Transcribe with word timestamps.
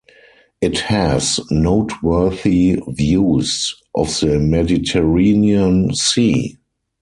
It 0.61 0.79
has 0.79 1.39
noteworthy 1.51 2.81
views 2.87 3.75
of 3.93 4.07
the 4.19 4.39
Mediterranean 4.39 5.93
Sea. 5.93 6.57